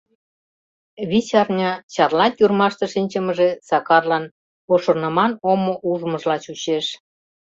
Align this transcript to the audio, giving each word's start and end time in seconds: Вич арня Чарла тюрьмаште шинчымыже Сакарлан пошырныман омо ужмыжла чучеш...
Вич 1.09 1.29
арня 1.41 1.71
Чарла 1.93 2.27
тюрьмаште 2.37 2.85
шинчымыже 2.93 3.49
Сакарлан 3.67 4.25
пошырныман 4.67 5.31
омо 5.51 5.73
ужмыжла 5.89 6.35
чучеш... 6.45 6.85